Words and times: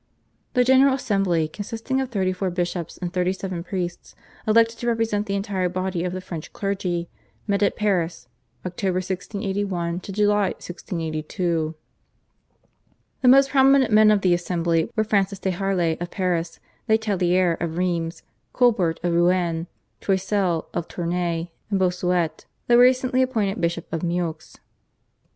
The 0.55 0.63
General 0.63 0.95
Assembly 0.95 1.47
consisting 1.47 2.01
of 2.01 2.09
thirty 2.09 2.33
four 2.33 2.49
bishops 2.49 2.97
and 2.97 3.13
thirty 3.13 3.31
seven 3.33 3.63
priests 3.63 4.15
elected 4.47 4.79
to 4.79 4.87
represent 4.87 5.27
the 5.27 5.35
entire 5.35 5.69
body 5.69 6.03
of 6.03 6.11
the 6.11 6.21
French 6.21 6.51
clergy 6.53 7.07
met 7.45 7.61
at 7.61 7.75
Paris 7.75 8.27
(October 8.65 8.95
1681 8.97 10.01
July 10.01 10.45
1682). 10.57 11.75
The 13.21 13.27
most 13.27 13.51
prominent 13.51 13.93
men 13.93 14.09
of 14.09 14.21
the 14.21 14.33
Assembly 14.33 14.89
were 14.95 15.03
Francis 15.03 15.37
de 15.37 15.51
Harlay 15.51 15.97
of 15.99 16.09
Paris, 16.09 16.59
Le 16.89 16.97
Tellier 16.97 17.53
of 17.59 17.77
Rheims, 17.77 18.23
Colbert 18.53 18.99
of 19.03 19.13
Rouen, 19.13 19.67
Choisseul 20.01 20.65
of 20.73 20.87
Tournay, 20.87 21.51
and 21.69 21.77
Bossuet, 21.79 22.47
the 22.65 22.79
recently 22.79 23.21
appointed 23.21 23.61
Bishop 23.61 23.85
of 23.93 24.01
Meaux. 24.01 24.35